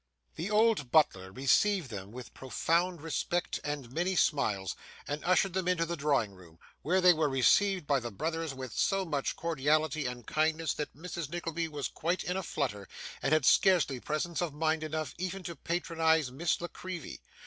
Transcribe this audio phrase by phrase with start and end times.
[0.33, 4.75] The old butler received them with profound respect and many smiles,
[5.07, 8.73] and ushered them into the drawing room, where they were received by the brothers with
[8.73, 11.29] so much cordiality and kindness that Mrs.
[11.29, 12.87] Nickleby was quite in a flutter,
[13.21, 17.21] and had scarcely presence of mind enough, even to patronise Miss La Creevy.